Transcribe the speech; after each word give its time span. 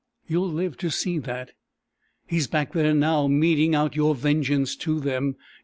You'll 0.27 0.49
live 0.51 0.77
to 0.79 0.89
see 0.89 1.19
that. 1.19 1.51
He's 2.25 2.47
back 2.47 2.73
there 2.73 2.91
now, 2.91 3.27
meting 3.27 3.75
out 3.75 3.95
your 3.95 4.15
vengeance 4.15 4.75
to 4.77 4.99
them. 4.99 5.35